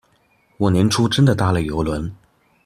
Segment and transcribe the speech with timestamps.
[0.57, 2.11] 我年初真的搭了郵輪